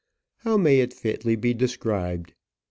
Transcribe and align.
How 0.37 0.57
may 0.57 0.79
it 0.79 0.95
fitly 0.95 1.35
be 1.35 1.53
described? 1.53 2.33